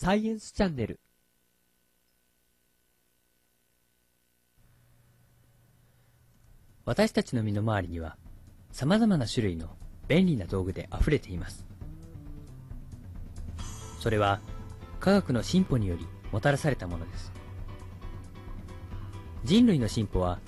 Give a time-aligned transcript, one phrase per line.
[0.00, 1.00] サイエンスチャンネル。
[6.84, 8.16] 私たちの身の回りには
[8.70, 9.76] 様々な種類の
[10.06, 11.66] 便利な道具で溢れています。
[13.98, 14.40] それは
[15.00, 17.32] 科学の進歩によりもたらされたものです。
[19.42, 20.38] 人類の進歩は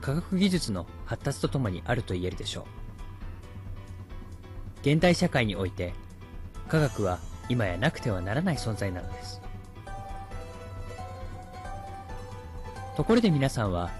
[0.00, 2.64] 科学技術の発達とともにあると言えるでしょう。
[4.82, 5.94] 現代社会において
[6.68, 9.40] 科学は今やなくてはならない存在なのです。
[12.96, 13.90] ところで皆さんは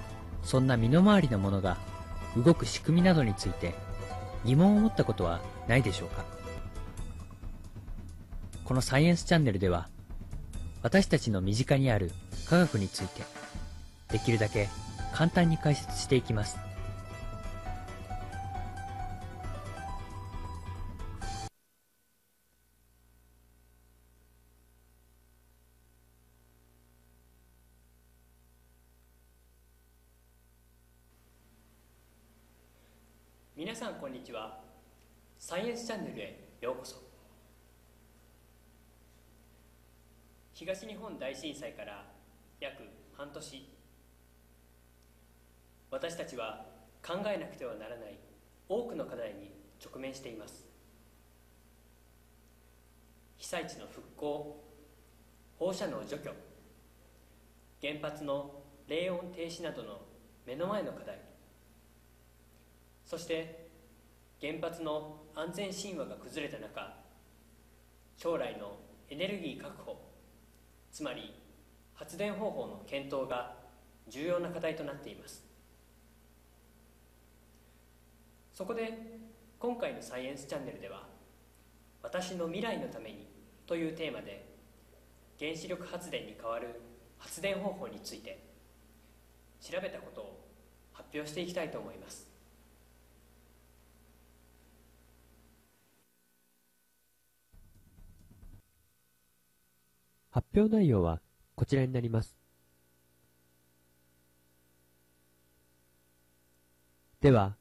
[0.42, 1.76] そんな身の回りのものが
[2.36, 3.74] 動く仕組みなどについて
[4.44, 6.24] 疑問を持ったことはないでしょうか？
[8.64, 9.88] このサイエンスチャンネルでは
[10.82, 12.12] 私たちの身近にある
[12.48, 13.22] 科学について
[14.08, 14.68] できるだけ
[15.12, 16.56] 簡単に解説していきます。
[33.56, 34.58] 皆さんこんにちは。
[35.38, 36.96] サイエンスチャンネルへようこそ。
[40.52, 42.04] 東日本大震災から
[42.58, 42.82] 約
[43.16, 43.68] 半年。
[45.88, 46.66] 私たちは
[47.00, 48.18] 考えなくてはならない
[48.68, 50.66] 多くの課題に直面しています。
[53.36, 54.64] 被災地の復興
[55.60, 56.32] 放射能除去
[57.80, 58.50] 原発の
[58.88, 60.00] 冷温停止などの
[60.44, 61.33] 目の前の課題
[63.14, 63.68] そして
[64.40, 66.96] 原発の安全神話が崩れた中
[68.16, 68.76] 将来の
[69.08, 69.96] エネルギー確保
[70.90, 71.32] つまり
[71.94, 73.54] 発電方法の検討が
[74.08, 75.44] 重要な課題となっています。
[78.52, 79.20] そこで
[79.60, 81.06] 今回のサイエンスチャンネルでは
[82.02, 83.28] 「私の未来のために」
[83.64, 84.44] というテーマで
[85.38, 86.80] 原子力発電に代わる
[87.18, 88.40] 発電方法について
[89.60, 90.40] 調べたことを
[90.92, 92.33] 発表していきたいと思います。
[100.34, 101.20] 発表内容は
[101.54, 102.36] こちらになります。
[107.20, 107.56] では、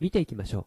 [0.00, 0.66] 見ていきましょう。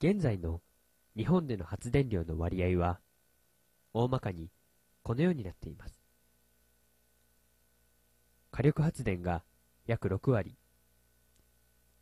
[0.00, 0.60] 現在の
[1.16, 3.00] 日本での発電量の割合は
[3.94, 4.50] 大まかに
[5.02, 5.97] このようになっています。
[8.58, 9.44] 火力発電が
[9.86, 10.56] 約6割、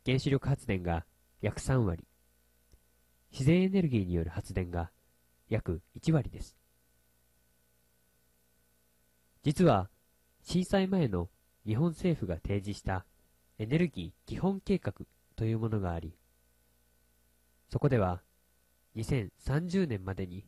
[0.03, 1.05] 原子力発電が
[1.39, 2.07] 約3割、
[3.31, 4.89] 自然エネルギーによる発電が
[5.49, 6.57] 約1割です。
[9.43, 9.91] 実は、
[10.41, 11.29] 震災前の
[11.63, 13.05] 日本政府が提示した
[13.59, 14.93] エネルギー基本計画
[15.35, 16.17] というものがあり、
[17.69, 18.23] そこでは
[18.95, 20.47] 2030年までに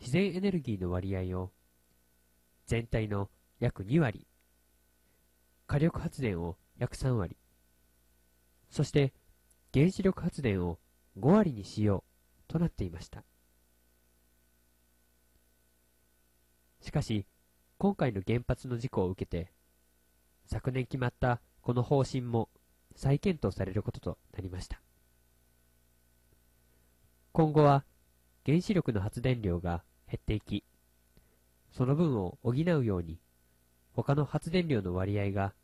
[0.00, 1.52] 自然エネルギーの割合を
[2.66, 3.30] 全体の
[3.60, 4.26] 約2割
[5.70, 7.36] 火力発電を約3割、
[8.70, 9.14] そして
[9.72, 10.80] 原子力発電を
[11.16, 12.02] 5割にしよ
[12.40, 13.22] うとなっていました。
[16.80, 17.24] しかし、
[17.78, 19.52] 今回の原発の事故を受けて、
[20.44, 22.48] 昨年決まったこの方針も
[22.96, 24.82] 再検討されることとなりました。
[27.30, 27.84] 今後は
[28.44, 30.64] 原子力の発電量が減っていき、
[31.70, 33.20] その分を補うように
[33.92, 35.54] 他の発電量の割合が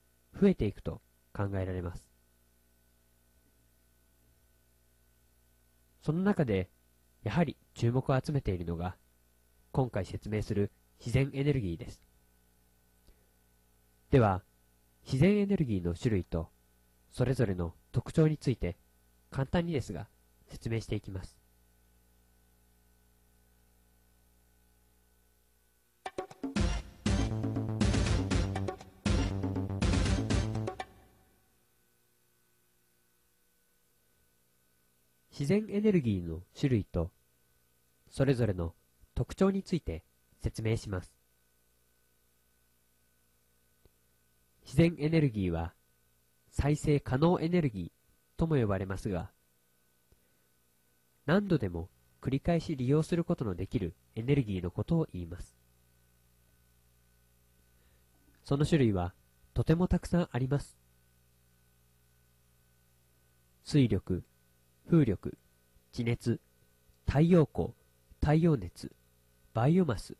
[0.40, 1.00] 増えていくと
[1.34, 2.08] 考えられます。
[6.02, 6.70] その中で、
[7.24, 8.96] やはり注目を集めているのが、
[9.72, 12.00] 今回説明する自然エネルギーです。
[14.10, 14.42] では、
[15.04, 16.48] 自然エネルギーの種類と、
[17.10, 18.76] それぞれの特徴について、
[19.30, 20.06] 簡単にですが、
[20.48, 21.36] 説明していきます。
[35.38, 37.10] 自然エネルギーの種類と
[38.08, 38.72] それぞれの
[39.14, 40.02] 特徴について
[40.40, 41.12] 説明します。
[44.64, 45.74] 自然エネルギーは
[46.48, 49.30] 再生可能エネルギーとも呼ばれますが、
[51.26, 51.90] 何度でも
[52.22, 55.54] 繰り返し利用することのできるエネルギーのことを言います。
[58.42, 59.12] その種類は
[59.52, 60.78] とてもたくさんあります。
[63.64, 64.24] 水力、
[64.88, 65.36] 風力、
[65.90, 66.40] 地熱、
[67.06, 67.70] 太陽光、
[68.20, 68.92] 太陽熱、
[69.52, 70.16] バイオマス。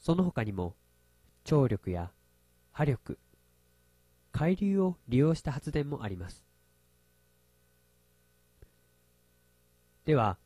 [0.00, 0.74] その他にも、
[1.44, 2.10] 張力や
[2.72, 3.18] 波力、
[4.32, 6.44] 海流を利用した発電もあります。
[10.04, 10.36] では、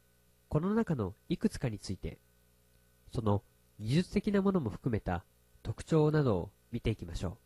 [0.50, 2.19] この中のいくつかについて、
[3.15, 3.43] その
[3.81, 5.25] 技術的なものも含めた
[5.62, 7.44] 特徴などを見ていきましょう。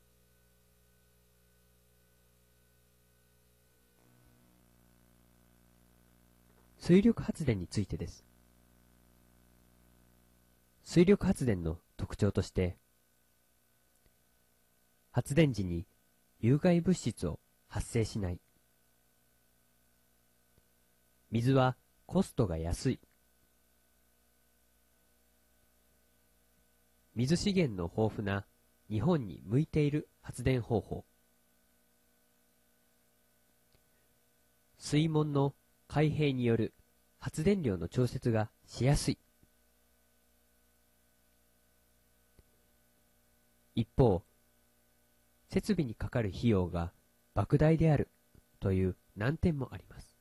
[6.89, 8.25] 水力発電についてです。
[10.83, 12.79] 水力発電の特徴として、
[15.11, 15.87] 発電時に
[16.41, 18.41] 有害物質を発生しない。
[21.31, 21.77] 水は
[22.07, 23.01] コストが安い。
[27.15, 28.47] 水資源の豊富な
[28.89, 31.05] 日本に向いている発電方法。
[34.79, 35.53] 水門の
[35.89, 36.75] 開閉による
[37.19, 39.19] 発電量の調節がしやすい。
[43.75, 44.23] 一方、
[45.49, 46.93] 設備にかかる費用が
[47.35, 48.11] 莫大である
[48.61, 50.15] という難点もあります。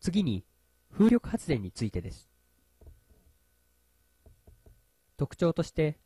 [0.00, 0.44] 次に、
[0.92, 2.30] 風力発電についてです。
[5.16, 5.98] 特徴として、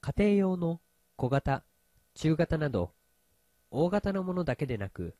[0.00, 0.80] 家庭用の
[1.20, 1.64] 小型、
[2.14, 2.94] 中型など、
[3.70, 5.14] 大型のものだけでなく、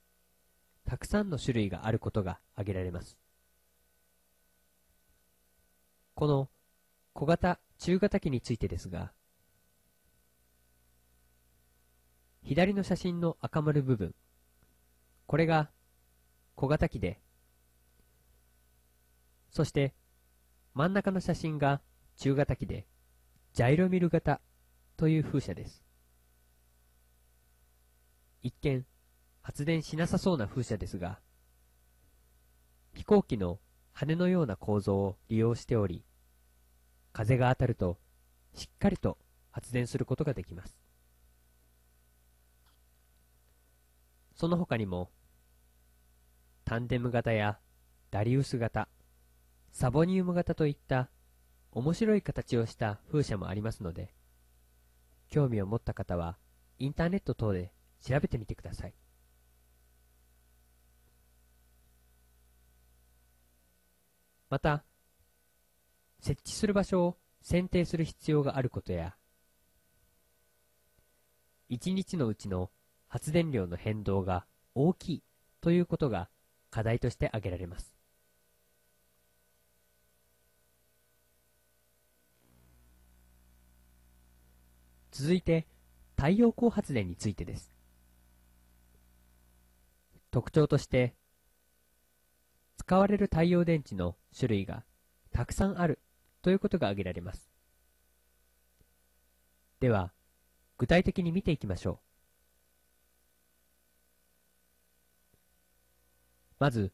[0.87, 3.19] たくさんの種類があることが挙げられます。
[6.15, 6.49] この
[7.13, 9.13] 小型、中型機についてですが、
[12.45, 14.15] 左の写真の赤丸部分、
[15.27, 15.69] これが
[16.55, 17.21] 小型機で、
[19.51, 19.93] そして
[20.73, 21.83] 真ん中の写真が
[22.17, 22.87] 中型機で、
[23.53, 24.41] ジャイロミル型
[24.97, 25.90] という風車です。
[28.43, 28.87] 一見、
[29.43, 31.21] 発電しなさそうな風車ですが、
[32.95, 33.61] 飛行機の
[33.93, 36.05] 羽のような構造を利用しており、
[37.13, 37.99] 風が当たると
[38.55, 39.19] しっかりと
[39.51, 40.77] 発電することができます。
[44.35, 45.11] その他にも、
[46.65, 47.59] タンデム型や
[48.11, 48.89] ダリウス型、
[49.71, 51.11] サボニウム型といった
[51.73, 54.15] 面白い形をした風車もありますので、
[55.29, 56.39] 興味を持った方は
[56.79, 58.95] インターネット等で調べてみてください。
[64.49, 64.85] また、
[66.21, 69.15] 設置する場所を選定する必要があることや、
[71.69, 72.71] 一日のうちの
[73.07, 74.45] 発電量の変動が
[74.75, 75.23] 大きい
[75.61, 76.29] ということが
[76.71, 77.95] 課題として挙げられます。
[85.13, 85.67] 続いて、
[86.17, 87.80] 太陽光発電についてです。
[90.31, 91.15] 特徴として、
[92.77, 94.85] 使われる太陽電池の種類が
[95.33, 96.01] たくさんある
[96.43, 97.51] ということが挙げられます。
[99.81, 100.13] では、
[100.79, 101.99] 具体的に見ていきましょう。
[106.59, 106.93] まず、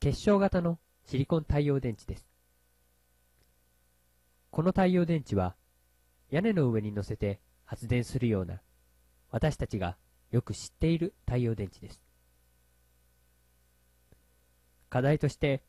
[0.00, 2.28] 結晶型のシリコン太陽電池です。
[4.50, 5.56] この太陽電池は、
[6.30, 8.60] 屋根の上に乗せて発電するような、
[9.30, 9.96] 私たちが
[10.30, 12.07] よく知っている太陽電池です。
[14.88, 15.62] 課題として、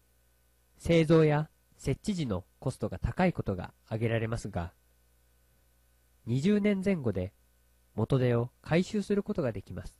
[0.77, 4.73] 製造や設置時のコストが高いことが挙げられますが、
[6.27, 7.33] 20年前後で
[7.95, 9.99] 元手を回収することができます。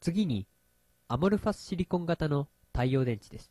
[0.00, 0.46] 次に、
[1.08, 3.50] アモルファスシリコン型の太陽電池です。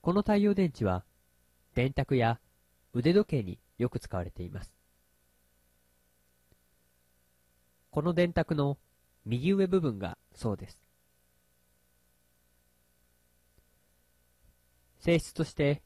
[0.00, 1.04] この太陽電池は、
[1.74, 2.40] 電卓や
[2.94, 4.83] 腕時計によく使われています。
[7.94, 8.76] この電卓の
[9.24, 10.80] 右上部分がそうです。
[14.98, 15.80] 性質として、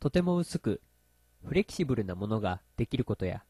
[0.00, 0.82] とても薄く、
[1.46, 3.42] フレキシブルなものができることや、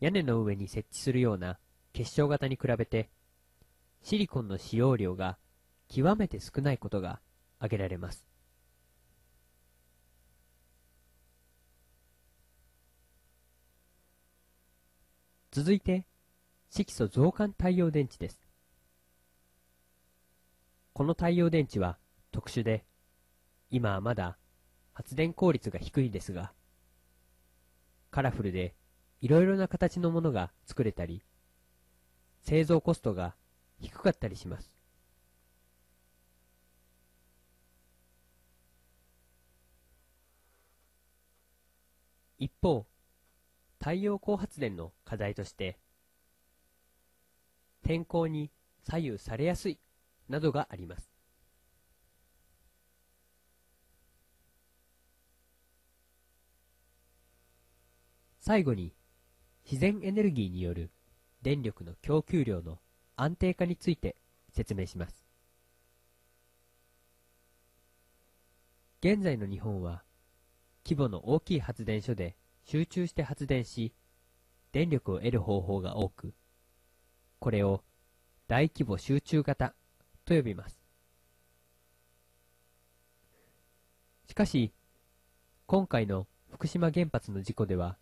[0.00, 1.58] 屋根の上に設置するような
[1.94, 3.08] 結晶型に比べて、
[4.02, 5.38] シリコンの使用量が
[5.88, 7.22] 極めて少ないことが
[7.56, 8.29] 挙げられます。
[15.52, 16.06] 続いて、
[16.68, 18.48] 色素増刊太陽電池です。
[20.92, 21.98] この太陽電池は
[22.30, 22.84] 特殊で、
[23.68, 24.38] 今はまだ
[24.92, 26.52] 発電効率が低いですが、
[28.12, 28.76] カラフルで
[29.20, 31.24] いろいろな形のものが作れたり、
[32.42, 33.34] 製造コストが
[33.80, 34.72] 低かったりします。
[42.38, 42.86] 一方、
[43.80, 45.78] 太陽光発電の課題として
[47.82, 48.50] 天候に
[48.82, 49.78] 左右されやすい
[50.28, 51.10] などがあります。
[58.40, 58.92] 最後に
[59.64, 60.90] 自然エネルギーによる
[61.42, 62.78] 電力の供給量の
[63.16, 64.16] 安定化について
[64.52, 65.24] 説明します。
[69.02, 70.02] 現在の日本は
[70.84, 72.36] 規模の大きい発電所で
[72.70, 73.92] 集中して発電し
[74.70, 76.32] 電力を得る方法が多く
[77.40, 77.82] これを
[78.46, 79.74] 大規模集中型
[80.24, 80.78] と呼びます。
[84.28, 84.72] しかし
[85.66, 87.96] 今回の福島原発の事故では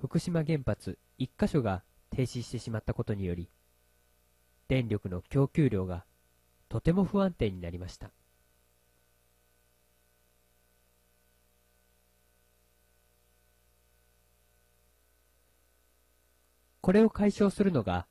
[0.00, 3.50] 福島原発1箇所が停止してしまったことにより
[4.68, 6.06] 電力の供給量が
[6.70, 8.12] とても不安定になりました。
[16.82, 18.08] これを解消するのが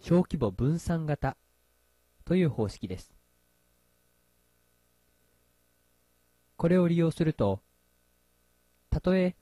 [0.00, 1.36] 小規模分散型
[2.24, 3.12] という方式です。
[6.56, 7.60] これを利用すると
[8.90, 9.34] たとえ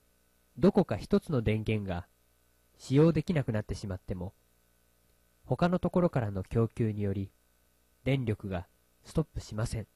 [0.57, 2.07] どこか一つの電源が
[2.79, 4.33] 使用できなくなってしまっても
[5.45, 7.31] 他のところからの供給により
[8.05, 8.67] 電力が
[9.05, 9.87] ストップしません。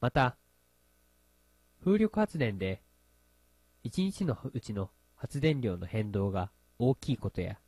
[0.00, 0.38] また
[1.84, 2.82] 風力発電で
[3.84, 7.58] 1日のうちの発電量の変動が大きいことや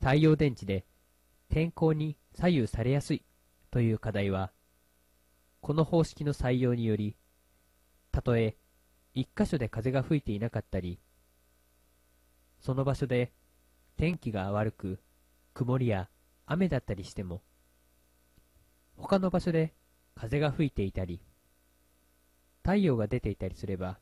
[0.00, 0.86] 太陽電池で
[1.50, 3.22] 天候に左右されやすい
[3.70, 4.50] という課題は
[5.60, 7.16] この方式の採用により
[8.12, 8.56] たとえ
[9.12, 10.98] 一箇所で風が吹いていなかったり
[12.60, 13.32] その場所で
[13.98, 14.98] 天気が悪く
[15.52, 16.08] 曇りや
[16.46, 17.42] 雨だったりしても
[18.96, 19.74] 他の場所で
[20.14, 21.20] 風が吹いていたり
[22.62, 23.98] 太陽が出ていたりすれば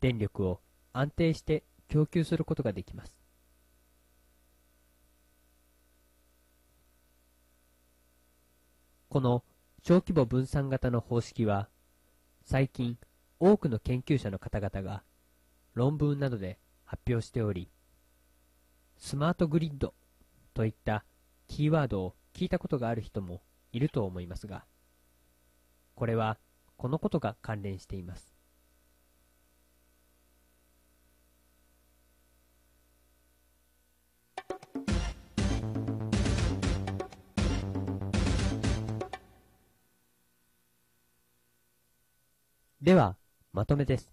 [0.00, 0.60] 電力を
[0.92, 3.20] 安定して供給することができます。
[9.10, 9.42] この
[9.82, 11.68] 小規模分散型の方式は
[12.44, 12.96] 最近
[13.40, 15.02] 多くの研究者の方々が
[15.74, 17.70] 論文などで発表しており
[18.98, 19.94] スマートグリッド
[20.54, 21.04] といった
[21.48, 23.42] キーワードを聞いたことがある人も
[23.72, 24.64] いると思いますが
[25.96, 26.38] これは
[26.76, 28.39] このことが関連しています。
[42.82, 43.18] では、
[43.52, 44.10] まとめです。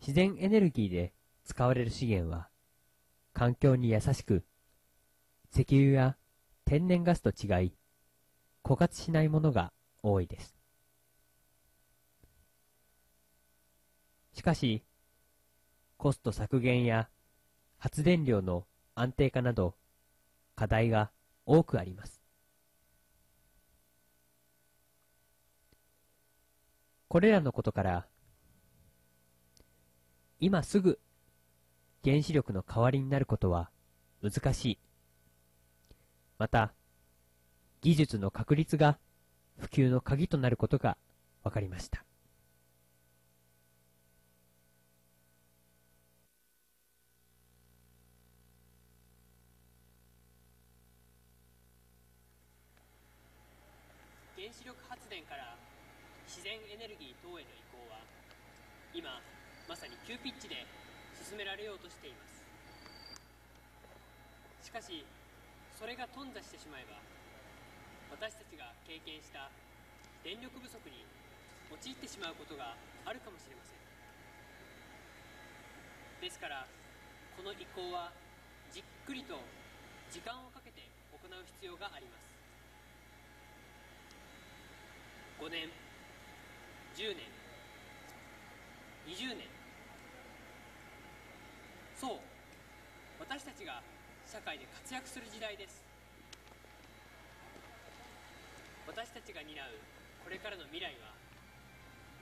[0.00, 1.12] 自然エネルギーで
[1.44, 2.48] 使われる資源は、
[3.34, 4.42] 環境に優しく、
[5.52, 6.16] 石油や
[6.64, 7.74] 天然ガスと違い、
[8.64, 9.70] 枯渇しないものが
[10.02, 10.56] 多いです。
[14.32, 14.82] しかし、
[15.98, 17.10] コスト削減や
[17.76, 19.74] 発電量の安定化など
[20.56, 21.10] 課題が
[21.44, 22.13] 多くあります。
[27.14, 28.06] これらのことから
[30.40, 30.98] 今すぐ
[32.02, 33.70] 原子力の代わりになることは
[34.20, 34.78] 難しい。
[36.38, 36.74] また
[37.82, 38.98] 技術の確立が
[39.58, 40.96] 普及の鍵となることが
[41.44, 42.04] 分かりました
[54.36, 55.54] 原子力発電から
[56.34, 58.02] 自然エネルギー等への移行は
[58.94, 59.10] 今
[59.66, 60.62] まさに急ピッチで
[61.18, 62.38] 進められようとしています。
[64.62, 65.04] しかし
[65.74, 67.02] それが頓挫してしまえば
[68.14, 69.50] 私たちが経験した
[70.22, 71.02] 電力不足に
[71.74, 73.82] 陥ってしまうことがあるかもしれません。
[76.22, 76.64] ですから
[77.36, 78.14] この移行は
[78.70, 79.42] じっくりと
[80.06, 82.30] 時間をかけて行う必要があります。
[85.42, 85.66] 5年
[86.94, 87.43] 10年
[89.04, 89.48] 20年。
[91.94, 92.18] そう。
[93.20, 93.80] 私たちが
[94.26, 95.84] 社会で活躍する時代です。
[98.86, 99.80] 私たちが担う
[100.22, 101.12] これからの未来は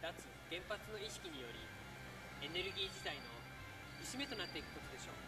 [0.03, 0.15] 脱
[0.51, 1.59] 原発の意識により
[2.43, 3.23] エネルギー時代の
[4.03, 5.23] 節目となっていくことでしょう。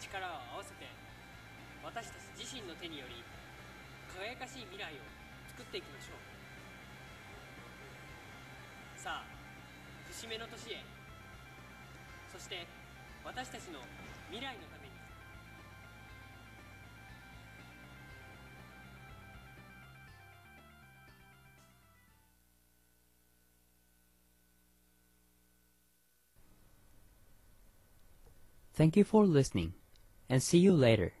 [0.00, 0.84] 力を合わせて
[1.80, 3.24] 私たち自身の手により
[4.12, 5.00] 輝かしい未来を
[5.48, 6.31] 作っていきましょう。
[9.02, 9.24] さあ
[10.12, 10.84] 節目の年へ
[12.32, 12.64] そして
[13.24, 13.80] 私たちの
[14.30, 14.92] 未来のために
[28.72, 29.72] 「Thank you for listening
[30.28, 31.12] and see you later.